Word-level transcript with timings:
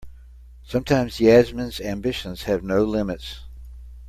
Sometimes 0.63 1.19
Yasmin's 1.19 1.79
ambitions 1.79 2.41
have 2.45 2.63
no 2.63 2.83
limits. 2.83 3.41